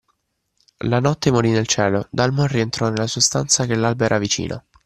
La 0.85 0.99
notte 0.99 1.29
morì 1.29 1.51
nel 1.51 1.67
cielo, 1.67 2.07
Dalmor 2.09 2.49
rientrò 2.49 2.89
nella 2.89 3.05
sua 3.05 3.21
stanza 3.21 3.67
che 3.67 3.75
l’alba 3.75 4.05
era 4.05 4.17
vicina. 4.17 4.65